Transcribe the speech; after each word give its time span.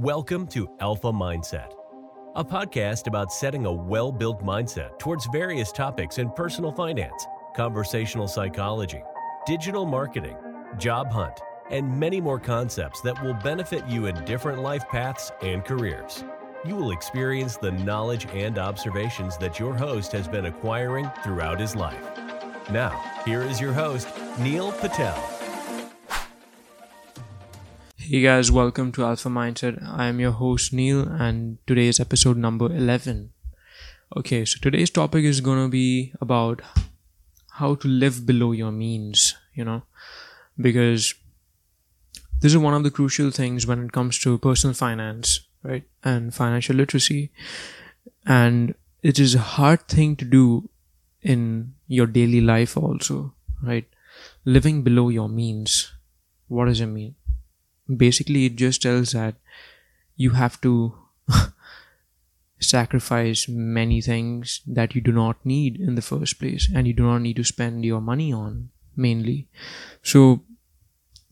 Welcome 0.00 0.46
to 0.46 0.66
Alpha 0.80 1.12
Mindset, 1.12 1.74
a 2.34 2.42
podcast 2.42 3.06
about 3.06 3.30
setting 3.30 3.66
a 3.66 3.72
well 3.72 4.10
built 4.10 4.42
mindset 4.42 4.98
towards 4.98 5.26
various 5.26 5.70
topics 5.72 6.16
in 6.16 6.30
personal 6.30 6.72
finance, 6.72 7.26
conversational 7.54 8.26
psychology, 8.26 9.02
digital 9.44 9.84
marketing, 9.84 10.38
job 10.78 11.12
hunt, 11.12 11.38
and 11.70 12.00
many 12.00 12.18
more 12.18 12.40
concepts 12.40 13.02
that 13.02 13.22
will 13.22 13.34
benefit 13.34 13.86
you 13.88 14.06
in 14.06 14.24
different 14.24 14.62
life 14.62 14.88
paths 14.88 15.32
and 15.42 15.66
careers. 15.66 16.24
You 16.64 16.76
will 16.76 16.92
experience 16.92 17.58
the 17.58 17.72
knowledge 17.72 18.26
and 18.32 18.58
observations 18.58 19.36
that 19.36 19.58
your 19.58 19.74
host 19.74 20.12
has 20.12 20.26
been 20.26 20.46
acquiring 20.46 21.10
throughout 21.22 21.60
his 21.60 21.76
life. 21.76 22.08
Now, 22.70 22.98
here 23.26 23.42
is 23.42 23.60
your 23.60 23.74
host, 23.74 24.08
Neel 24.38 24.72
Patel. 24.72 25.39
Hey 28.10 28.22
guys, 28.22 28.50
welcome 28.50 28.90
to 28.94 29.04
Alpha 29.04 29.28
Mindset. 29.28 29.80
I 29.88 30.06
am 30.06 30.18
your 30.18 30.32
host 30.32 30.72
Neel, 30.72 31.06
and 31.06 31.58
today 31.64 31.86
is 31.86 32.00
episode 32.00 32.36
number 32.36 32.66
11. 32.66 33.30
Okay, 34.16 34.44
so 34.44 34.58
today's 34.60 34.90
topic 34.90 35.22
is 35.22 35.40
to 35.40 35.68
be 35.68 36.12
about 36.20 36.60
how 37.60 37.76
to 37.76 37.86
live 37.86 38.26
below 38.26 38.50
your 38.50 38.72
means, 38.72 39.36
you 39.54 39.64
know, 39.64 39.84
because 40.60 41.14
this 42.40 42.50
is 42.50 42.58
one 42.58 42.74
of 42.74 42.82
the 42.82 42.90
crucial 42.90 43.30
things 43.30 43.64
when 43.64 43.84
it 43.84 43.92
comes 43.92 44.18
to 44.18 44.38
personal 44.38 44.74
finance, 44.74 45.42
right, 45.62 45.84
and 46.02 46.34
financial 46.34 46.74
literacy. 46.74 47.30
And 48.26 48.74
it 49.04 49.20
is 49.20 49.36
a 49.36 49.46
hard 49.54 49.86
thing 49.86 50.16
to 50.16 50.24
do 50.24 50.68
in 51.22 51.74
your 51.86 52.08
daily 52.08 52.40
life, 52.40 52.76
also, 52.76 53.34
right? 53.62 53.86
Living 54.44 54.82
below 54.82 55.10
your 55.10 55.28
means. 55.28 55.92
What 56.48 56.64
does 56.64 56.80
it 56.80 56.86
mean? 56.86 57.14
Basically 57.96 58.46
it 58.46 58.56
just 58.56 58.82
tells 58.82 59.12
that 59.12 59.34
you 60.16 60.30
have 60.30 60.60
to 60.60 60.94
sacrifice 62.60 63.48
many 63.48 64.00
things 64.00 64.60
that 64.66 64.94
you 64.94 65.00
do 65.00 65.12
not 65.12 65.44
need 65.44 65.80
in 65.80 65.94
the 65.94 66.02
first 66.02 66.38
place 66.38 66.68
and 66.74 66.86
you 66.86 66.92
do 66.92 67.04
not 67.04 67.18
need 67.18 67.36
to 67.36 67.44
spend 67.44 67.84
your 67.84 68.00
money 68.00 68.32
on 68.32 68.70
mainly. 68.96 69.48
So 70.02 70.42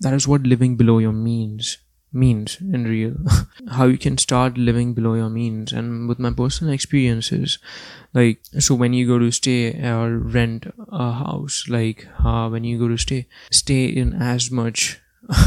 that 0.00 0.14
is 0.14 0.26
what 0.26 0.42
living 0.42 0.76
below 0.76 0.98
your 0.98 1.12
means 1.12 1.78
means 2.10 2.56
in 2.60 2.84
real. 2.84 3.16
How 3.70 3.84
you 3.84 3.98
can 3.98 4.16
start 4.16 4.56
living 4.56 4.94
below 4.94 5.12
your 5.12 5.28
means. 5.28 5.74
And 5.74 6.08
with 6.08 6.18
my 6.18 6.30
personal 6.32 6.72
experiences 6.72 7.58
like 8.14 8.40
so 8.58 8.74
when 8.74 8.92
you 8.92 9.06
go 9.06 9.18
to 9.18 9.30
stay 9.30 9.78
or 9.86 10.16
rent 10.16 10.66
a 10.90 11.12
house 11.12 11.64
like 11.68 12.06
uh, 12.24 12.48
when 12.48 12.64
you 12.64 12.78
go 12.78 12.88
to 12.88 12.96
stay 12.96 13.26
stay 13.50 13.84
in 13.84 14.14
as 14.14 14.50
much 14.50 15.00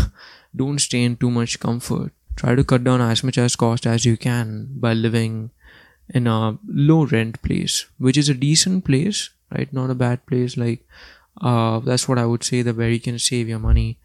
don't 0.55 0.79
stay 0.79 1.03
in 1.03 1.15
too 1.17 1.31
much 1.31 1.59
comfort. 1.59 2.11
Try 2.35 2.55
to 2.55 2.63
cut 2.63 2.83
down 2.83 3.01
as 3.01 3.23
much 3.23 3.37
as 3.37 3.55
cost 3.55 3.85
as 3.85 4.05
you 4.05 4.17
can 4.17 4.67
by 4.71 4.93
living 4.93 5.51
in 6.09 6.27
a 6.27 6.57
low 6.67 7.05
rent 7.05 7.41
place, 7.41 7.85
which 7.97 8.17
is 8.17 8.29
a 8.29 8.33
decent 8.33 8.85
place, 8.85 9.29
right? 9.55 9.71
Not 9.71 9.89
a 9.89 9.95
bad 9.95 10.25
place. 10.25 10.57
Like, 10.57 10.85
uh, 11.39 11.79
that's 11.79 12.07
what 12.07 12.17
I 12.17 12.25
would 12.25 12.43
say 12.43 12.61
the 12.61 12.73
where 12.73 12.89
you 12.89 12.99
can 12.99 13.19
save 13.19 13.47
your 13.47 13.59
money. 13.59 13.99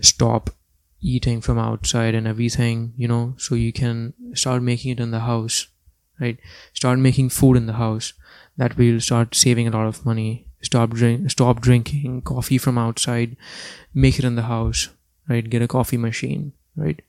Stop 0.00 0.50
eating 1.00 1.40
from 1.40 1.58
outside 1.58 2.14
and 2.14 2.26
everything, 2.26 2.92
you 2.96 3.08
know, 3.08 3.34
so 3.36 3.54
you 3.54 3.72
can 3.72 4.14
start 4.34 4.62
making 4.62 4.92
it 4.92 5.00
in 5.00 5.10
the 5.10 5.20
house, 5.20 5.66
right? 6.20 6.38
Start 6.72 6.98
making 6.98 7.28
food 7.28 7.56
in 7.56 7.66
the 7.66 7.74
house. 7.74 8.12
That 8.56 8.76
way 8.76 8.86
you'll 8.86 9.00
start 9.00 9.34
saving 9.34 9.68
a 9.68 9.70
lot 9.70 9.86
of 9.86 10.04
money. 10.04 10.46
Stop 10.62 10.90
drink, 10.90 11.30
stop 11.30 11.60
drinking 11.60 12.22
coffee 12.22 12.58
from 12.58 12.78
outside. 12.78 13.36
Make 13.94 14.18
it 14.18 14.24
in 14.24 14.36
the 14.36 14.42
house 14.42 14.88
right? 15.32 15.48
Get 15.48 15.62
a 15.62 15.68
coffee 15.68 15.96
machine, 15.96 16.52
right? 16.76 17.00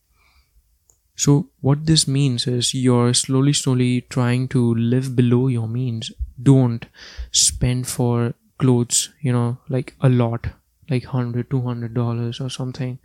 So, 1.16 1.48
what 1.62 1.86
this 1.86 2.08
means 2.08 2.48
is 2.48 2.74
you're 2.74 3.14
slowly, 3.14 3.54
slowly 3.54 4.02
trying 4.02 4.48
to 4.50 4.74
live 4.76 5.16
below 5.16 5.48
your 5.48 5.68
means. 5.68 6.12
Don't 6.42 6.86
spend 7.32 7.88
for 7.88 8.34
clothes, 8.58 9.10
you 9.22 9.32
know, 9.32 9.58
like 9.70 9.94
a 10.02 10.10
lot, 10.10 10.48
like 10.90 11.06
hundred, 11.06 11.50
two 11.50 11.62
hundred 11.62 11.94
dollars 11.94 12.40
or 12.42 12.50
something. 12.50 12.98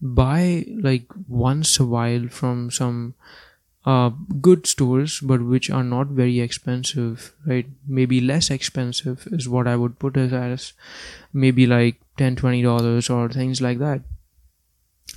Buy 0.00 0.64
like 0.88 1.06
once 1.26 1.80
a 1.80 1.84
while 1.84 2.28
from 2.28 2.70
some 2.70 3.14
uh, 3.84 4.10
good 4.40 4.66
stores, 4.66 5.18
but 5.20 5.42
which 5.42 5.68
are 5.70 5.82
not 5.82 6.08
very 6.08 6.38
expensive, 6.40 7.32
right? 7.44 7.66
Maybe 7.86 8.20
less 8.20 8.50
expensive 8.50 9.26
is 9.32 9.48
what 9.48 9.66
I 9.66 9.74
would 9.74 9.98
put 9.98 10.16
as. 10.16 10.72
Maybe 11.32 11.66
like 11.66 11.96
10 12.18 12.36
20 12.36 12.62
dollars 12.62 13.10
or 13.10 13.28
things 13.28 13.60
like 13.60 13.78
that 13.78 14.02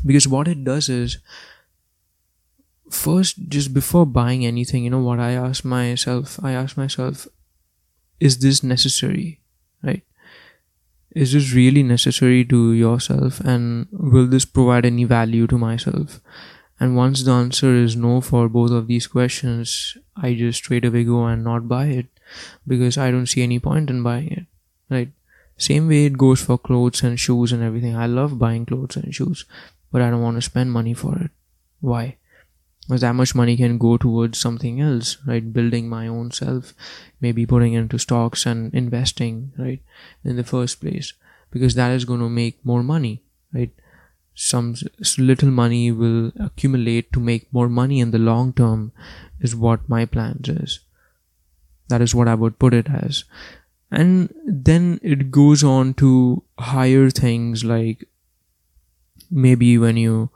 because 0.05 0.27
what 0.27 0.47
it 0.47 0.63
does 0.63 0.89
is 0.89 1.17
first 2.89 3.47
just 3.47 3.73
before 3.73 4.05
buying 4.05 4.45
anything 4.45 4.83
you 4.83 4.89
know 4.89 4.99
what 4.99 5.19
i 5.19 5.31
ask 5.31 5.63
myself? 5.63 6.39
I 6.43 6.51
ask 6.51 6.75
myself 6.75 7.27
is 8.21 8.37
this 8.37 8.63
necessary? 8.63 9.39
Right? 9.83 10.03
Is 11.09 11.33
this 11.33 11.53
really 11.53 11.83
necessary 11.83 12.45
to 12.45 12.73
yourself? 12.73 13.39
And 13.41 13.87
will 13.91 14.27
this 14.27 14.45
provide 14.45 14.85
any 14.85 15.03
value 15.03 15.47
to 15.47 15.57
myself? 15.57 16.21
And 16.79 16.95
once 16.95 17.23
the 17.23 17.31
answer 17.31 17.75
is 17.75 17.95
no 17.95 18.21
for 18.21 18.47
both 18.47 18.71
of 18.71 18.87
these 18.87 19.07
questions 19.07 19.97
i 20.15 20.33
just 20.33 20.63
straight 20.63 20.85
away 20.85 21.03
go 21.03 21.25
and 21.25 21.43
not 21.43 21.67
buy 21.67 21.85
it 21.87 22.07
because 22.67 22.97
i 22.97 23.09
don't 23.11 23.27
see 23.27 23.43
any 23.43 23.59
point 23.59 23.89
in 23.89 24.03
buying 24.03 24.31
it. 24.31 24.45
Right? 24.89 25.09
Same 25.57 25.87
way 25.87 26.05
it 26.05 26.17
goes 26.17 26.41
for 26.41 26.57
clothes 26.57 27.03
and 27.03 27.19
shoes 27.19 27.51
and 27.51 27.61
everything. 27.63 27.95
I 27.95 28.07
love 28.07 28.39
buying 28.39 28.65
clothes 28.65 28.97
and 28.97 29.13
shoes 29.13 29.45
but 29.91 30.01
I 30.01 30.09
don't 30.09 30.21
want 30.21 30.37
to 30.37 30.41
spend 30.41 30.71
money 30.71 30.93
for 30.93 31.17
it. 31.17 31.31
Why? 31.79 32.17
Because 32.87 33.01
that 33.01 33.15
much 33.15 33.35
money 33.35 33.55
can 33.57 33.77
go 33.77 33.97
towards 33.97 34.39
something 34.39 34.81
else, 34.81 35.17
right? 35.25 35.53
Building 35.53 35.87
my 35.87 36.07
own 36.07 36.31
self, 36.31 36.73
maybe 37.19 37.45
putting 37.45 37.73
into 37.73 37.99
stocks 37.99 38.45
and 38.45 38.73
investing, 38.73 39.53
right? 39.57 39.81
In 40.23 40.35
the 40.35 40.43
first 40.43 40.81
place, 40.81 41.13
because 41.51 41.75
that 41.75 41.91
is 41.91 42.05
going 42.05 42.19
to 42.21 42.29
make 42.29 42.65
more 42.65 42.83
money, 42.83 43.21
right? 43.53 43.71
Some 44.33 44.75
little 45.17 45.51
money 45.51 45.91
will 45.91 46.31
accumulate 46.39 47.11
to 47.13 47.19
make 47.19 47.53
more 47.53 47.69
money 47.69 47.99
in 47.99 48.11
the 48.11 48.17
long 48.17 48.53
term, 48.53 48.93
is 49.39 49.55
what 49.55 49.87
my 49.87 50.05
plans 50.05 50.49
is. 50.49 50.79
That 51.89 52.01
is 52.01 52.15
what 52.15 52.27
I 52.27 52.35
would 52.35 52.57
put 52.57 52.73
it 52.73 52.89
as. 52.89 53.25
And 53.91 54.33
then 54.45 54.99
it 55.03 55.31
goes 55.31 55.63
on 55.63 55.93
to 55.95 56.43
higher 56.57 57.09
things 57.09 57.65
like 57.65 58.07
maybe 59.31 59.77
when 59.77 59.97
you 59.97 60.29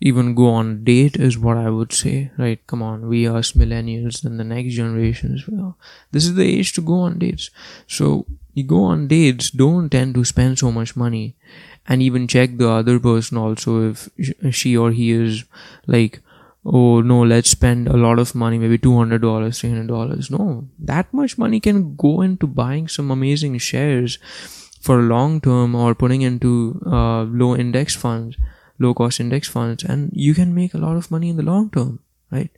even 0.00 0.34
go 0.34 0.48
on 0.48 0.82
date 0.82 1.16
is 1.16 1.38
what 1.38 1.56
I 1.56 1.68
would 1.68 1.92
say, 1.92 2.30
right? 2.38 2.66
Come 2.66 2.82
on, 2.82 3.08
we 3.08 3.28
us 3.28 3.52
millennials 3.52 4.24
and 4.24 4.40
the 4.40 4.44
next 4.44 4.74
generations. 4.74 5.44
Well, 5.46 5.76
this 6.10 6.24
is 6.24 6.34
the 6.34 6.44
age 6.44 6.72
to 6.74 6.80
go 6.80 7.00
on 7.00 7.18
dates. 7.18 7.50
So 7.86 8.26
you 8.54 8.64
go 8.64 8.84
on 8.84 9.08
dates, 9.08 9.50
don't 9.50 9.90
tend 9.90 10.14
to 10.14 10.24
spend 10.24 10.58
so 10.58 10.72
much 10.72 10.96
money, 10.96 11.36
and 11.86 12.02
even 12.02 12.26
check 12.26 12.56
the 12.56 12.68
other 12.70 12.98
person 12.98 13.36
also 13.36 13.90
if 13.90 14.08
she 14.50 14.76
or 14.76 14.90
he 14.90 15.10
is 15.10 15.44
like, 15.86 16.20
oh 16.64 17.00
no, 17.00 17.22
let's 17.22 17.50
spend 17.50 17.88
a 17.88 17.96
lot 17.96 18.18
of 18.18 18.34
money, 18.34 18.58
maybe 18.58 18.78
two 18.78 18.96
hundred 18.96 19.22
dollars, 19.22 19.60
three 19.60 19.70
hundred 19.70 19.88
dollars. 19.88 20.30
No, 20.30 20.68
that 20.78 21.12
much 21.12 21.36
money 21.38 21.60
can 21.60 21.94
go 21.96 22.22
into 22.22 22.46
buying 22.46 22.88
some 22.88 23.10
amazing 23.10 23.58
shares 23.58 24.18
for 24.80 25.02
long 25.02 25.40
term 25.40 25.74
or 25.74 25.94
putting 25.94 26.22
into 26.22 26.80
uh, 26.86 27.22
low 27.22 27.54
index 27.54 27.94
funds 27.94 28.36
low 28.78 28.94
cost 28.94 29.20
index 29.20 29.46
funds 29.46 29.84
and 29.84 30.10
you 30.12 30.34
can 30.34 30.54
make 30.54 30.74
a 30.74 30.78
lot 30.78 30.96
of 30.96 31.10
money 31.10 31.28
in 31.28 31.36
the 31.36 31.42
long 31.42 31.70
term 31.70 32.00
right? 32.30 32.50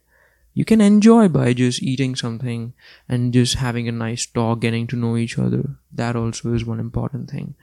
You 0.55 0.65
can 0.65 0.81
enjoy 0.81 1.29
by 1.29 1.55
just 1.55 1.83
eating 1.83 2.15
something 2.15 2.75
and 3.09 3.33
just 3.33 3.55
having 3.55 3.89
a 3.89 3.93
nice 3.93 4.27
talk 4.27 4.61
getting 4.61 4.87
to 4.89 4.97
know 4.97 5.17
each 5.17 5.39
other. 5.39 5.77
That 5.91 6.15
also 6.15 6.53
is 6.53 6.65
one 6.65 6.79
important 6.79 7.31
thing. 7.31 7.55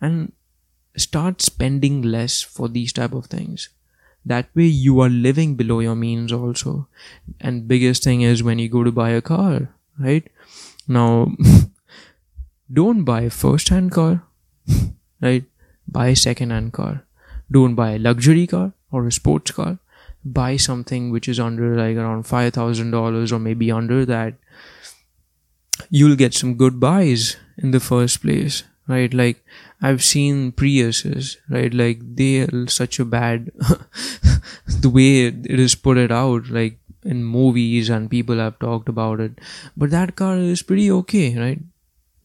And 0.00 0.32
start 0.96 1.42
spending 1.42 2.02
less 2.02 2.40
for 2.40 2.68
these 2.68 2.92
type 2.92 3.12
of 3.12 3.26
things. 3.26 3.68
That 4.24 4.46
way 4.54 4.66
you 4.66 5.00
are 5.00 5.08
living 5.08 5.56
below 5.56 5.80
your 5.80 5.96
means 5.96 6.32
also. 6.32 6.86
And 7.40 7.68
biggest 7.68 8.04
thing 8.04 8.22
is 8.22 8.42
when 8.42 8.58
you 8.60 8.68
go 8.68 8.84
to 8.84 8.92
buy 8.92 9.10
a 9.10 9.20
car 9.20 9.70
right? 9.98 10.26
Now 10.86 11.32
don't 12.72 13.04
buy 13.04 13.22
a 13.22 13.30
first 13.30 13.68
hand 13.68 13.92
car 13.92 14.22
right? 15.20 15.44
Buy 15.86 16.08
a 16.08 16.16
second 16.16 16.50
hand 16.50 16.72
car. 16.72 17.04
Don't 17.50 17.74
buy 17.74 17.92
a 17.92 17.98
luxury 17.98 18.46
car 18.46 18.72
or 18.90 19.06
a 19.06 19.12
sports 19.12 19.50
car. 19.50 19.78
Buy 20.24 20.56
something 20.56 21.10
which 21.10 21.28
is 21.28 21.40
under 21.40 21.74
like 21.76 21.96
around 21.96 22.24
$5000 22.24 23.32
or 23.32 23.38
maybe 23.38 23.70
under 23.70 24.04
that. 24.06 24.34
You'll 25.90 26.16
get 26.16 26.34
some 26.34 26.54
good 26.54 26.80
buys 26.80 27.36
in 27.58 27.70
the 27.72 27.80
first 27.80 28.22
place 28.22 28.64
right? 28.86 29.14
Like 29.14 29.42
i've 29.80 30.02
seen 30.04 30.52
priuses 30.52 31.36
right? 31.48 31.72
Like 31.72 32.00
they're 32.00 32.66
such 32.68 32.98
a 33.00 33.04
bad 33.04 33.50
the 34.66 34.90
way 34.90 35.26
it 35.26 35.60
is 35.66 35.74
put 35.74 35.96
it 35.96 36.12
out 36.12 36.48
like 36.48 36.78
in 37.02 37.22
movies 37.24 37.88
and 37.90 38.10
people 38.10 38.38
have 38.38 38.58
talked 38.58 38.88
about 38.88 39.20
it. 39.20 39.40
But 39.76 39.90
that 39.90 40.16
car 40.16 40.36
is 40.36 40.62
pretty 40.62 40.90
okay 40.90 41.38
right 41.38 41.60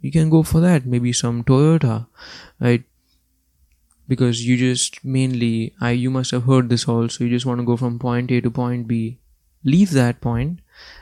you 0.02 0.12
can 0.12 0.30
go 0.30 0.44
for 0.44 0.60
that. 0.62 0.86
Maybe 0.86 1.14
some 1.14 1.44
toyota 1.44 2.08
right? 2.60 2.84
Because 4.08 4.46
you 4.46 4.58
just 4.58 5.04
mainly 5.04 5.74
I 5.80 5.92
you 5.92 6.10
must 6.10 6.32
have 6.32 6.44
heard 6.44 6.70
this 6.70 6.88
also 6.88 7.24
you 7.24 7.30
just 7.30 7.46
want 7.46 7.60
to 7.60 7.66
go 7.66 7.78
from 7.78 8.00
point 8.00 8.32
A 8.32 8.42
to 8.42 8.52
point 8.52 8.88
B. 8.88 9.18
Leave 9.64 9.92
that 9.92 10.22
point. 10.22 10.60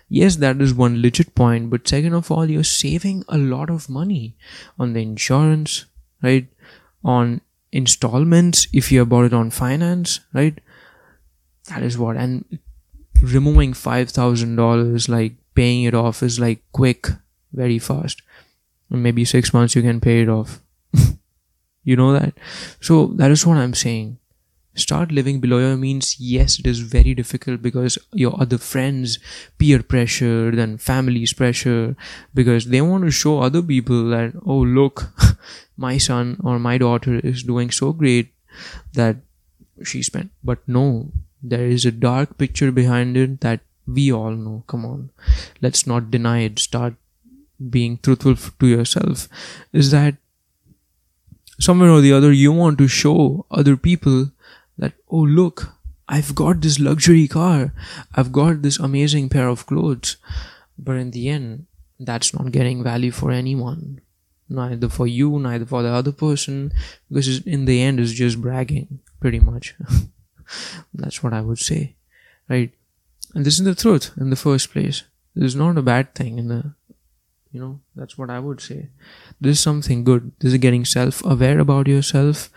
Yes 0.09 0.37
that 0.37 0.61
is 0.61 0.73
one 0.73 1.01
legit 1.01 1.35
point 1.35 1.69
but 1.69 1.87
second 1.87 2.13
of 2.13 2.31
all 2.31 2.49
you're 2.49 2.63
saving 2.63 3.23
a 3.27 3.37
lot 3.37 3.69
of 3.69 3.89
money 3.89 4.35
on 4.79 4.93
the 4.93 5.01
insurance 5.01 5.85
right? 6.21 6.47
On 7.03 7.41
installments 7.71 8.67
if 8.73 8.91
you 8.91 9.05
bought 9.05 9.25
it 9.25 9.33
on 9.33 9.51
finance 9.51 10.21
right? 10.33 10.59
That 11.69 11.83
is 11.83 11.97
what 11.97 12.17
and 12.17 12.59
removing 13.21 13.73
$5000 13.73 15.09
like 15.09 15.33
paying 15.55 15.83
it 15.83 15.93
off 15.93 16.21
is 16.23 16.39
like 16.39 16.61
quick 16.71 17.07
very 17.51 17.79
fast 17.79 18.21
maybe 18.89 19.25
6 19.25 19.53
months 19.53 19.75
you 19.75 19.81
can 19.81 19.99
pay 19.99 20.21
it 20.21 20.29
off. 20.29 20.61
You 21.87 21.95
know 21.95 22.11
that? 22.11 22.33
So 22.81 22.95
that 23.19 23.31
is 23.31 23.45
what 23.47 23.57
i'm 23.57 23.73
saying. 23.73 24.17
Start 24.75 25.11
living 25.11 25.39
below 25.39 25.59
your 25.59 25.77
means. 25.77 26.19
Yes 26.19 26.59
it 26.59 26.67
is 26.67 26.79
very 26.79 27.13
difficult 27.19 27.61
because 27.61 27.97
your 28.11 28.33
other 28.41 28.57
friends 28.57 29.19
peer 29.57 29.81
pressure 29.81 30.51
then 30.51 30.77
family's 30.77 31.31
pressure 31.31 31.95
because 32.33 32.65
they 32.65 32.81
want 32.81 33.05
to 33.05 33.11
show 33.19 33.39
other 33.39 33.61
people 33.61 34.09
that 34.09 34.33
oh 34.45 34.57
look 34.57 35.05
my 35.77 35.97
son 35.97 36.35
or 36.43 36.59
my 36.59 36.77
daughter 36.77 37.15
is 37.31 37.43
doing 37.43 37.71
so 37.71 37.93
great 37.93 38.33
that 38.93 39.15
she 39.83 40.03
spent. 40.03 40.31
But 40.43 40.67
no 40.67 41.11
there 41.41 41.67
is 41.67 41.85
a 41.85 41.91
dark 41.91 42.37
picture 42.37 42.71
behind 42.71 43.15
it 43.15 43.39
that 43.41 43.61
we 43.87 44.11
all 44.11 44.31
know. 44.31 44.63
Come 44.67 44.85
on. 44.85 45.09
Let's 45.61 45.87
not 45.87 46.11
deny 46.11 46.39
it. 46.39 46.59
Start 46.59 46.95
being 47.69 47.97
truthful 47.97 48.35
to 48.59 48.67
yourself 48.67 49.27
is 49.73 49.91
that 49.91 50.15
somewhere 51.59 51.89
or 51.89 52.01
the 52.01 52.13
other 52.13 52.31
you 52.31 52.51
want 52.51 52.77
to 52.77 52.87
show 52.87 53.45
other 53.49 53.75
people 53.75 54.31
that, 54.77 54.93
oh, 55.09 55.17
look, 55.17 55.73
I've 56.07 56.35
got 56.35 56.61
this 56.61 56.79
luxury 56.79 57.27
car, 57.27 57.73
I've 58.15 58.31
got 58.31 58.61
this 58.61 58.79
amazing 58.79 59.29
pair 59.29 59.47
of 59.47 59.65
clothes. 59.65 60.17
But 60.77 60.97
in 60.97 61.11
the 61.11 61.29
end, 61.29 61.65
that's 61.99 62.33
not 62.33 62.51
getting 62.51 62.83
value 62.83 63.11
for 63.11 63.31
anyone. 63.31 64.01
Neither 64.49 64.87
for 64.87 65.07
you, 65.07 65.39
neither 65.39 65.65
for 65.65 65.83
the 65.83 65.89
other 65.89 66.11
person, 66.11 66.71
because 67.11 67.45
in 67.45 67.65
the 67.65 67.81
end, 67.81 67.99
it's 67.99 68.13
just 68.13 68.41
bragging, 68.41 68.99
pretty 69.19 69.39
much. 69.39 69.75
that's 70.93 71.21
what 71.21 71.33
I 71.33 71.41
would 71.41 71.59
say, 71.59 71.95
right? 72.47 72.71
And 73.33 73.45
this 73.45 73.59
is 73.59 73.65
the 73.65 73.75
truth 73.75 74.11
in 74.17 74.29
the 74.29 74.37
first 74.37 74.71
place. 74.71 75.03
This 75.35 75.47
is 75.47 75.55
not 75.55 75.77
a 75.77 75.81
bad 75.81 76.15
thing 76.15 76.39
in 76.39 76.47
the 76.47 76.73
you 77.57 77.61
know 77.65 77.79
that's 78.01 78.17
what 78.17 78.33
i 78.37 78.39
would 78.47 78.65
say 78.69 78.79
this 79.41 79.57
is 79.57 79.67
something 79.69 80.03
good 80.09 80.31
this 80.39 80.53
is 80.53 80.65
getting 80.65 80.85
self-aware 80.93 81.59
about 81.65 81.95
yourself 81.95 82.49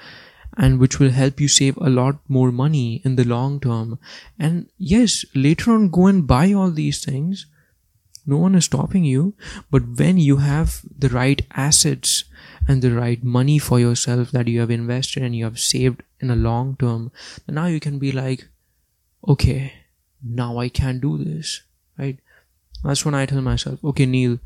and 0.56 0.78
which 0.78 0.98
will 0.98 1.10
help 1.10 1.40
you 1.40 1.48
save 1.48 1.76
a 1.78 1.90
lot 1.90 2.18
more 2.28 2.50
money 2.52 3.00
in 3.04 3.16
the 3.16 3.24
long 3.24 3.60
term. 3.60 3.98
And 4.38 4.68
yes, 4.78 5.24
later 5.34 5.72
on, 5.72 5.90
go 5.90 6.06
and 6.06 6.26
buy 6.26 6.52
all 6.52 6.70
these 6.70 7.04
things. 7.04 7.46
No 8.26 8.36
one 8.36 8.54
is 8.54 8.66
stopping 8.66 9.04
you. 9.04 9.34
But 9.70 9.98
when 9.98 10.18
you 10.18 10.38
have 10.38 10.82
the 10.98 11.08
right 11.08 11.40
assets 11.52 12.24
and 12.68 12.82
the 12.82 12.92
right 12.92 13.22
money 13.22 13.58
for 13.58 13.80
yourself 13.80 14.30
that 14.32 14.48
you 14.48 14.60
have 14.60 14.70
invested 14.70 15.22
and 15.22 15.34
you 15.34 15.44
have 15.44 15.58
saved 15.58 16.02
in 16.20 16.30
a 16.30 16.36
long 16.36 16.76
term, 16.76 17.10
now 17.48 17.66
you 17.66 17.80
can 17.80 17.98
be 17.98 18.12
like, 18.12 18.48
okay, 19.26 19.72
now 20.22 20.58
I 20.58 20.68
can 20.68 21.00
do 21.00 21.16
this, 21.16 21.62
right? 21.98 22.18
That's 22.82 23.04
when 23.04 23.14
I 23.14 23.26
tell 23.26 23.40
myself, 23.42 23.82
okay, 23.84 24.06
Neel, 24.06 24.38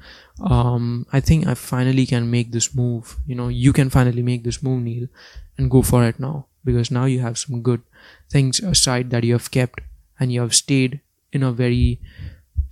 um, 0.43 1.07
I 1.13 1.21
think 1.21 1.47
I 1.47 1.55
finally 1.55 2.07
can 2.07 2.31
make 2.31 2.51
this 2.53 2.75
move. 2.75 3.17
You 3.27 3.35
know, 3.35 3.49
you 3.49 3.73
can 3.73 3.91
finally 3.91 4.23
make 4.23 4.43
this 4.45 4.63
move, 4.63 4.83
Neel 4.83 5.09
and 5.57 5.71
go 5.71 5.83
for 5.83 6.05
it 6.05 6.19
now. 6.19 6.47
Because 6.65 6.91
now 6.91 7.05
you 7.05 7.21
have 7.21 7.39
some 7.39 7.63
good 7.63 7.83
things 8.31 8.61
aside 8.61 9.11
that 9.11 9.25
you 9.25 9.35
have 9.35 9.51
kept 9.51 9.81
and 10.19 10.33
you 10.33 10.41
have 10.41 10.55
stayed 10.55 11.01
in 11.33 11.43
a 11.43 11.53
very 11.53 12.01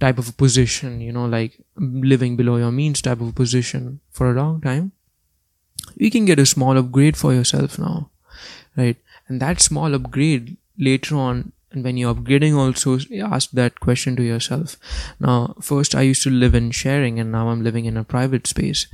type 0.00 0.18
of 0.18 0.28
a 0.28 0.32
position 0.32 1.00
you 1.00 1.12
know 1.12 1.26
like 1.26 1.58
living 1.76 2.36
below 2.36 2.56
your 2.56 2.72
means 2.72 3.00
type 3.02 3.20
of 3.20 3.34
position 3.34 4.00
for 4.10 4.30
a 4.30 4.34
long 4.34 4.60
time. 4.60 4.92
You 5.96 6.10
can 6.10 6.24
get 6.24 6.38
a 6.38 6.46
small 6.46 6.76
upgrade 6.78 7.16
for 7.16 7.32
yourself 7.32 7.78
now 7.78 8.10
right? 8.76 8.96
And 9.28 9.40
that 9.40 9.60
small 9.60 9.94
upgrade 9.94 10.56
later 10.78 11.16
on 11.16 11.52
and 11.72 11.84
when 11.84 11.96
you're 11.96 12.14
upgrading 12.14 12.56
also 12.56 12.98
ask 13.34 13.50
that 13.52 13.80
question 13.80 14.14
to 14.16 14.22
yourself. 14.22 14.76
Now 15.18 15.54
first 15.60 15.94
i 15.94 16.02
used 16.02 16.22
to 16.24 16.30
live 16.30 16.54
in 16.54 16.70
sharing 16.70 17.18
and 17.18 17.32
now 17.32 17.48
i'm 17.48 17.62
living 17.62 17.86
in 17.86 17.96
a 17.96 18.04
private 18.04 18.46
space. 18.46 18.86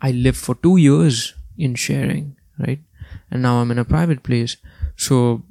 I 0.00 0.10
lived 0.12 0.38
for 0.38 0.54
two 0.54 0.76
years 0.76 1.34
in 1.58 1.74
sharing 1.74 2.36
right? 2.58 2.80
And 3.30 3.42
now 3.42 3.56
i'm 3.56 3.70
in 3.70 3.78
a 3.78 3.84
private 3.84 4.22
place. 4.22 4.56
So 4.96 5.42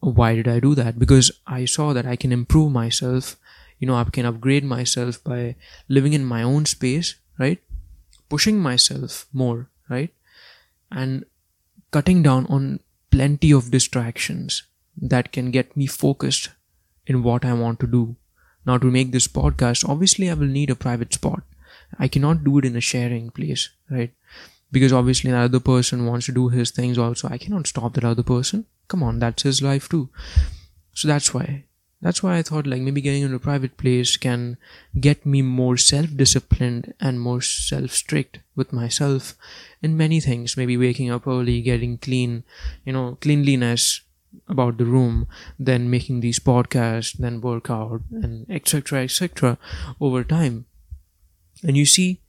why 0.00 0.34
did 0.34 0.48
i 0.48 0.60
do 0.60 0.74
that? 0.74 0.98
Because 0.98 1.30
i 1.46 1.64
saw 1.64 1.92
that 1.92 2.06
i 2.06 2.16
can 2.16 2.32
improve 2.32 2.72
myself. 2.72 3.36
You 3.78 3.86
know 3.86 3.94
i 3.94 4.04
can 4.04 4.26
upgrade 4.26 4.64
myself 4.64 5.22
by 5.24 5.56
living 5.88 6.12
in 6.12 6.24
my 6.24 6.42
own 6.42 6.66
space 6.66 7.14
right? 7.38 7.58
Pushing 8.28 8.58
myself 8.58 9.26
more 9.32 9.68
right? 9.88 10.12
And 10.90 11.24
cutting 11.90 12.22
down 12.22 12.46
on 12.46 12.80
plenty 13.10 13.52
of 13.52 13.70
distractions 13.70 14.62
that 15.00 15.32
can 15.32 15.50
get 15.50 15.76
me 15.76 15.86
focused 15.86 16.50
in 17.06 17.22
what 17.22 17.44
i 17.44 17.52
want 17.52 17.80
to 17.80 17.86
do. 17.86 18.16
Now 18.66 18.76
to 18.78 18.90
make 18.90 19.12
this 19.12 19.28
podcast 19.28 19.88
obviously 19.88 20.30
i 20.30 20.34
will 20.34 20.46
need 20.46 20.70
a 20.70 20.74
private 20.74 21.14
spot. 21.14 21.42
I 21.98 22.08
cannot 22.08 22.44
do 22.44 22.58
it 22.58 22.64
in 22.64 22.76
a 22.76 22.80
sharing 22.80 23.30
place 23.30 23.70
right? 23.90 24.12
Because 24.70 24.92
obviously 24.92 25.30
that 25.30 25.44
other 25.44 25.60
person 25.60 26.04
wants 26.06 26.26
to 26.26 26.32
do 26.32 26.48
his 26.48 26.70
things 26.70 26.98
also. 26.98 27.28
I 27.28 27.38
cannot 27.38 27.66
stop 27.66 27.94
that 27.94 28.04
other 28.04 28.22
person. 28.22 28.66
Come 28.88 29.02
on 29.02 29.18
that's 29.18 29.42
his 29.42 29.62
life 29.62 29.88
too. 29.88 30.08
So 30.94 31.08
that's 31.08 31.32
why. 31.32 31.64
That's 32.00 32.22
why 32.22 32.36
i 32.38 32.42
thought 32.42 32.66
like 32.66 32.82
maybe 32.82 33.00
getting 33.00 33.22
into 33.22 33.36
a 33.36 33.40
private 33.40 33.76
place 33.76 34.16
can 34.16 34.56
get 35.00 35.24
me 35.26 35.42
more 35.42 35.76
self-disciplined 35.76 36.94
and 37.00 37.20
more 37.20 37.40
self-strict 37.40 38.38
with 38.54 38.72
myself 38.72 39.34
in 39.82 39.96
many 39.96 40.20
things. 40.20 40.56
Maybe 40.56 40.76
waking 40.76 41.10
up 41.10 41.26
early 41.26 41.60
getting 41.62 41.98
clean 41.98 42.44
you 42.84 42.92
know 42.92 43.16
cleanliness 43.20 44.02
about 44.48 44.78
the 44.78 44.84
room 44.84 45.26
then 45.58 45.90
making 45.90 46.20
these 46.20 46.38
podcasts 46.38 47.16
then 47.16 47.40
work 47.40 47.70
out 47.70 48.00
and 48.10 48.46
etc 48.50 49.02
etc 49.02 49.58
over 50.00 50.24
time. 50.24 50.66
And 51.62 51.76
you 51.76 51.86
see 51.86 52.20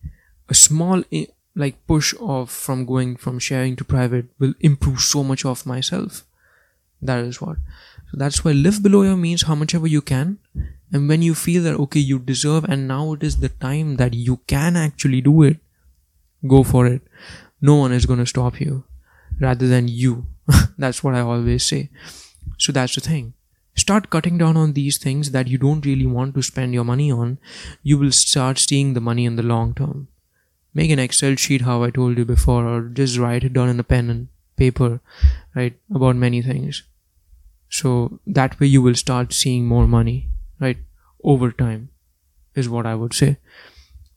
a 0.50 0.54
small 0.54 1.04
eh, 1.12 1.26
like 1.56 1.76
push 1.88 2.14
off 2.20 2.52
from 2.52 2.86
going 2.86 3.16
from 3.16 3.40
sharing 3.40 3.76
to 3.76 3.84
private 3.84 4.26
will 4.40 4.54
improve 4.60 5.02
so 5.02 5.24
much 5.24 5.46
of 5.46 5.66
myself. 5.66 6.26
That 7.02 7.24
is 7.24 7.42
what. 7.42 7.58
So 8.12 8.18
that's 8.18 8.44
why 8.44 8.52
live 8.52 8.82
below 8.82 9.04
your 9.04 9.16
means 9.16 9.44
how 9.44 9.56
much 9.56 9.76
ever 9.76 9.88
you 9.88 10.02
can. 10.02 10.40
And 10.92 11.08
when 11.08 11.22
you 11.22 11.36
feel 11.36 11.64
that 11.64 11.76
okay 11.76 12.00
you 12.00 12.18
deserve 12.18 12.64
and 12.64 12.88
now 12.88 13.14
it 13.14 13.24
is 13.24 13.38
the 13.38 13.50
time 13.50 13.98
that 13.98 14.14
you 14.14 14.40
can 14.48 14.76
actually 14.76 15.22
do 15.22 15.44
it 15.44 15.58
go 16.48 16.64
for 16.64 16.88
it. 16.88 17.02
No 17.62 17.76
one 17.76 17.92
is 17.92 18.06
going 18.06 18.20
to 18.20 18.26
stop 18.26 18.60
you 18.60 18.84
rather 19.40 19.68
than 19.68 19.88
you 19.88 20.26
that's 20.78 21.04
what 21.04 21.16
i 21.16 21.22
always 21.22 21.64
say. 21.66 21.90
So 22.58 22.72
that's 22.72 22.96
the 22.96 23.02
thing. 23.02 23.34
Start 23.76 24.10
cutting 24.10 24.38
down 24.38 24.58
on 24.58 24.74
these 24.74 24.98
things 24.98 25.32
that 25.32 25.48
you 25.48 25.58
don't 25.58 25.86
really 25.86 26.06
want 26.06 26.36
to 26.36 26.42
spend 26.44 26.74
your 26.74 26.84
money 26.84 27.12
on. 27.12 27.38
You 27.84 27.98
will 27.98 28.12
start 28.12 28.60
seeing 28.60 28.94
the 28.94 29.02
money 29.02 29.26
in 29.26 29.36
the 29.38 29.44
long 29.44 29.74
term. 29.74 30.08
Make 30.74 30.92
an 30.92 31.00
excel 31.00 31.36
sheet 31.36 31.62
how 31.62 31.84
i 31.84 31.90
told 31.92 32.18
you 32.18 32.26
before 32.26 32.66
or 32.68 32.82
just 33.02 33.18
write 33.18 33.44
it 33.44 33.54
down 33.54 33.70
in 33.70 33.80
a 33.80 33.84
pen 33.84 34.10
and 34.10 34.28
paper 34.58 35.00
right 35.56 35.78
about 35.94 36.16
many 36.16 36.42
things. 36.42 36.84
So 37.70 38.20
that 38.28 38.60
way 38.60 38.68
you 38.68 38.82
will 38.82 38.96
start 38.96 39.34
seeing 39.34 39.66
more 39.66 39.88
money 39.88 40.28
right 40.60 40.78
over 41.24 41.52
time 41.52 41.90
is 42.56 42.70
what 42.70 42.86
i 42.86 42.96
would 42.96 43.14
say. 43.14 43.38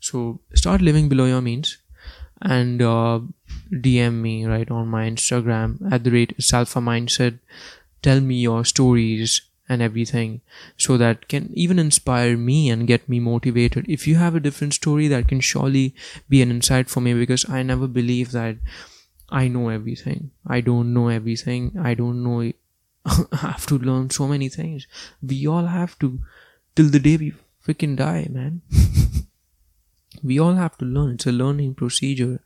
So 0.00 0.40
start 0.54 0.80
living 0.82 1.08
below 1.08 1.26
your 1.26 1.40
means 1.40 1.78
and 2.42 2.82
uh, 2.82 3.20
dm 3.72 4.20
me 4.20 4.44
right 4.44 4.70
on 4.70 4.88
my 4.88 5.08
instagram 5.08 5.76
at 5.92 6.04
the 6.04 6.10
rate 6.10 6.36
salfa 6.38 6.82
mindset. 6.82 7.38
Tell 8.02 8.20
me 8.20 8.36
your 8.36 8.64
stories 8.64 9.42
and 9.68 9.80
everything 9.80 10.40
so 10.76 10.96
that 10.96 11.28
can 11.28 11.50
even 11.54 11.78
inspire 11.78 12.36
me 12.36 12.68
and 12.68 12.86
get 12.86 13.08
me 13.08 13.20
motivated. 13.20 13.86
If 13.88 14.06
you 14.06 14.16
have 14.16 14.34
a 14.34 14.40
different 14.40 14.74
story 14.74 15.08
that 15.08 15.28
can 15.28 15.40
surely 15.40 15.94
be 16.28 16.42
an 16.42 16.50
insight 16.50 16.90
for 16.90 17.00
me 17.00 17.14
because 17.14 17.48
i 17.48 17.62
never 17.62 17.86
believe 17.86 18.32
that 18.32 18.56
i 19.30 19.48
know 19.48 19.68
everything. 19.68 20.30
I 20.46 20.60
don't 20.60 20.92
know 20.92 21.08
everything. 21.08 21.72
I 21.80 21.94
don't 21.94 22.22
know 22.22 22.52
i 23.32 23.36
have 23.36 23.66
to 23.66 23.78
learn 23.78 24.10
so 24.10 24.28
many 24.28 24.48
things. 24.48 24.86
We 25.22 25.46
all 25.46 25.66
have 25.66 25.98
to 26.00 26.18
till 26.76 26.90
the 26.90 27.00
day 27.00 27.16
we 27.16 27.32
freaking 27.66 27.96
die 27.96 28.26
man 28.30 28.60
we 30.22 30.38
all 30.38 30.54
have 30.54 30.76
to 30.78 30.84
learn. 30.84 31.14
It's 31.14 31.26
a 31.26 31.32
learning 31.32 31.74
procedure. 31.74 32.40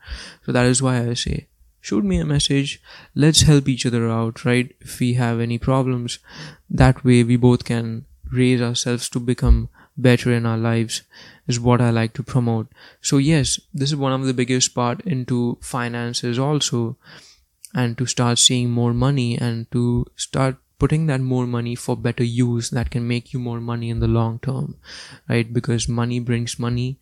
So 0.45 0.53
that 0.53 0.67
is 0.67 0.83
why 0.83 1.09
i 1.09 1.15
say 1.15 1.47
shoot 1.81 2.05
me 2.05 2.19
a 2.19 2.25
message. 2.25 2.83
Let's 3.15 3.43
help 3.43 3.69
each 3.69 3.87
other 3.87 4.09
out 4.11 4.45
right? 4.45 4.75
If 4.81 4.99
we 4.99 5.15
have 5.15 5.41
any 5.41 5.59
problems 5.59 6.19
that 6.69 7.05
way 7.05 7.23
we 7.23 7.37
both 7.37 7.65
can 7.65 8.07
raise 8.33 8.61
ourselves 8.61 9.09
to 9.11 9.21
become 9.21 9.69
better 9.97 10.33
in 10.33 10.45
our 10.45 10.59
lives 10.59 11.03
is 11.47 11.59
what 11.59 11.81
i 11.81 11.91
like 11.91 12.13
to 12.15 12.23
promote. 12.23 12.67
So 13.01 13.19
yes 13.19 13.61
this 13.73 13.91
is 13.91 13.97
one 13.97 14.13
of 14.13 14.27
the 14.27 14.35
biggest 14.35 14.75
part 14.75 15.01
into 15.03 15.59
finances 15.61 16.39
also 16.39 16.97
and 17.75 17.97
to 17.99 18.07
start 18.07 18.39
seeing 18.39 18.71
more 18.71 18.93
money 18.93 19.39
and 19.39 19.71
to 19.71 20.07
start 20.17 20.57
putting 20.79 21.07
that 21.07 21.21
more 21.21 21.47
money 21.47 21.75
for 21.75 21.97
better 21.97 22.25
use 22.25 22.71
that 22.71 22.91
can 22.91 23.07
make 23.09 23.33
you 23.33 23.39
more 23.39 23.61
money 23.61 23.91
in 23.91 24.01
the 24.01 24.09
long 24.09 24.39
term 24.41 24.77
right? 25.29 25.53
Because 25.53 25.89
money 25.89 26.21
brings 26.21 26.59
money 26.59 26.99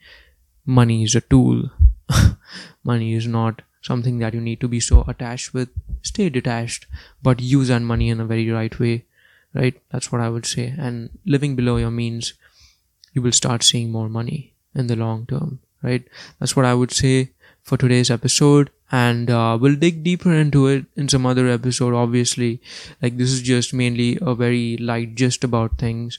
money 0.67 1.05
is 1.05 1.15
a 1.15 1.21
tool. 1.21 1.71
Money 2.85 3.15
is 3.15 3.27
not 3.27 3.63
something 3.83 4.19
that 4.19 4.35
you 4.35 4.41
need 4.41 4.61
to 4.61 4.69
be 4.69 4.81
so 4.81 5.05
attached 5.09 5.55
with. 5.55 5.69
Stay 6.03 6.29
detached 6.29 6.87
but 7.23 7.41
use 7.41 7.69
that 7.69 7.81
money 7.81 8.09
in 8.11 8.21
a 8.21 8.27
very 8.27 8.51
right 8.51 8.79
way 8.79 9.05
right? 9.55 9.81
That's 9.91 10.11
what 10.13 10.21
i 10.21 10.29
would 10.29 10.47
say. 10.47 10.75
And 10.77 11.11
living 11.25 11.57
below 11.57 11.77
your 11.77 11.91
means 11.91 12.35
you 13.13 13.23
will 13.23 13.33
start 13.33 13.63
seeing 13.63 13.91
more 13.91 14.09
money 14.09 14.53
in 14.75 14.89
the 14.89 14.97
long 14.97 15.27
term 15.27 15.61
right? 15.83 16.07
That's 16.39 16.57
what 16.57 16.67
i 16.67 16.75
would 16.75 16.93
say 16.93 17.31
for 17.63 17.77
today's 17.77 18.11
episode. 18.11 18.71
And 18.93 19.31
uh, 19.31 19.59
we'll 19.61 19.75
dig 19.75 20.05
deeper 20.05 20.33
into 20.33 20.67
it 20.69 20.85
in 20.95 21.09
some 21.09 21.27
other 21.27 21.49
episode 21.49 21.95
obviously. 21.95 22.61
Like 23.03 23.17
this 23.17 23.31
is 23.33 23.43
just 23.43 23.73
mainly 23.73 24.19
a 24.21 24.35
very 24.35 24.77
light 24.77 25.15
gist 25.15 25.43
about 25.45 25.79
things. 25.79 26.19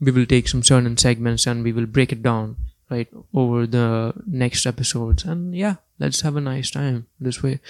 We 0.00 0.10
will 0.12 0.26
take 0.26 0.48
some 0.48 0.62
certain 0.62 0.96
segments 0.98 1.46
and 1.46 1.64
we 1.64 1.72
will 1.72 1.86
break 1.86 2.12
it 2.12 2.22
down 2.22 2.56
right 2.90 3.08
over 3.34 3.66
the 3.66 4.12
next 4.26 4.66
episodes. 4.66 5.24
And 5.24 5.54
yeah 5.54 5.76
let's 5.98 6.20
have 6.20 6.36
a 6.36 6.40
nice 6.40 6.70
time 6.70 7.06
this 7.20 7.42
way. 7.42 7.60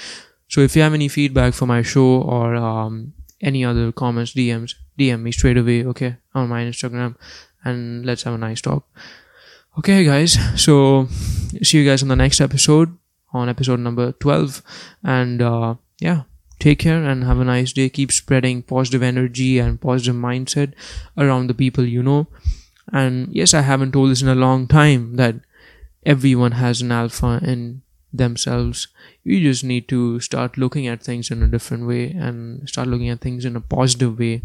So 0.49 0.61
if 0.61 0.77
you 0.77 0.83
have 0.83 0.95
any 0.95 1.09
feedback 1.09 1.55
for 1.55 1.67
my 1.67 1.83
show 1.83 2.23
or 2.23 2.55
um, 2.55 3.15
any 3.41 3.65
other 3.65 3.93
comments 3.93 4.33
dms 4.33 4.75
dm 4.99 5.21
me 5.21 5.31
straight 5.33 5.59
away 5.59 5.85
okay 5.85 6.17
on 6.35 6.49
my 6.49 6.63
instagram. 6.63 7.17
And 7.65 8.07
let's 8.07 8.23
have 8.23 8.35
a 8.35 8.39
nice 8.39 8.61
talk. 8.61 8.87
Okay 9.79 10.05
guys. 10.05 10.39
So 10.61 11.09
see 11.63 11.79
you 11.79 11.89
guys 11.89 12.03
in 12.03 12.09
the 12.09 12.17
next 12.17 12.41
episode 12.41 12.97
on 13.33 13.49
episode 13.49 13.81
number 13.81 14.13
12 14.13 14.63
and 15.03 15.43
uh, 15.43 15.75
yeah 16.01 16.23
take 16.59 16.79
care 16.79 17.03
and 17.03 17.25
have 17.25 17.41
a 17.41 17.45
nice 17.45 17.73
day. 17.73 17.89
Keep 17.89 18.13
spreading 18.13 18.63
positive 18.63 19.03
energy 19.03 19.59
and 19.59 19.81
positive 19.81 20.15
mindset 20.15 20.73
around 21.19 21.49
the 21.49 21.55
people 21.55 21.85
you 21.85 22.03
know 22.03 22.29
and 22.93 23.29
yes 23.31 23.55
i 23.55 23.61
haven't 23.61 23.93
told 23.93 24.11
this 24.11 24.23
in 24.23 24.29
a 24.29 24.35
long 24.35 24.67
time 24.67 25.17
that 25.17 25.35
everyone 26.05 26.53
has 26.53 26.81
an 26.81 26.93
alpha 26.93 27.41
in 27.43 27.83
themselves. 28.13 28.89
You 29.25 29.41
just 29.41 29.65
need 29.65 29.89
to 29.89 30.21
start 30.21 30.57
looking 30.57 30.87
at 30.87 31.03
things 31.03 31.31
in 31.31 31.43
a 31.43 31.49
different 31.49 31.87
way 31.87 32.13
and 32.13 32.67
start 32.67 32.89
looking 32.89 33.11
at 33.11 33.21
things 33.21 33.45
in 33.45 33.57
a 33.57 33.61
positive 33.61 34.19
way. 34.19 34.43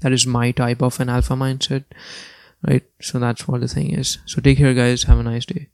That 0.00 0.12
is 0.12 0.26
my 0.26 0.50
type 0.50 0.82
of 0.82 0.98
an 0.98 1.08
alpha 1.08 1.34
mindset 1.34 1.84
right? 2.66 2.84
So 3.00 3.18
that's 3.18 3.48
what 3.48 3.60
the 3.60 3.68
thing 3.68 3.90
is. 3.90 4.18
So 4.26 4.40
take 4.40 4.58
care 4.58 4.74
guys. 4.74 5.04
Have 5.04 5.18
a 5.18 5.22
nice 5.22 5.46
day 5.46 5.68